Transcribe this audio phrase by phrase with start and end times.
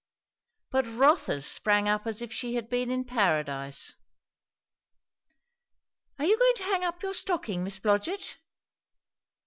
[0.71, 3.97] But Rotha's sprang up as if she had been in paradise.
[6.17, 8.37] "Are you going to hang up your stocking, Miss Blodgett?"